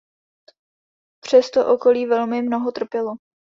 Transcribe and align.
Přesto 1.23 1.73
okolí 1.73 2.05
velmi 2.05 2.41
mnoho 2.41 2.71
trpělo. 2.71 3.11